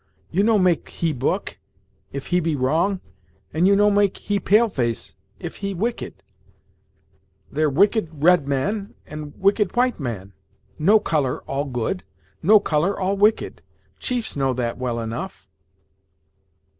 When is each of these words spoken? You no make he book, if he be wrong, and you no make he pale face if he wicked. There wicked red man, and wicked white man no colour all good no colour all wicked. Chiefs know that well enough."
You 0.31 0.41
no 0.41 0.57
make 0.57 0.89
he 0.89 1.13
book, 1.13 1.59
if 2.11 2.25
he 2.33 2.39
be 2.39 2.55
wrong, 2.55 3.01
and 3.53 3.67
you 3.67 3.75
no 3.75 3.91
make 3.91 4.17
he 4.17 4.39
pale 4.39 4.67
face 4.67 5.15
if 5.39 5.57
he 5.57 5.75
wicked. 5.75 6.23
There 7.51 7.69
wicked 7.69 8.09
red 8.11 8.47
man, 8.47 8.95
and 9.05 9.37
wicked 9.39 9.75
white 9.75 9.99
man 9.99 10.33
no 10.79 10.99
colour 10.99 11.43
all 11.43 11.65
good 11.65 12.03
no 12.41 12.59
colour 12.59 12.99
all 12.99 13.15
wicked. 13.15 13.61
Chiefs 13.99 14.35
know 14.35 14.53
that 14.53 14.79
well 14.79 14.99
enough." 14.99 15.47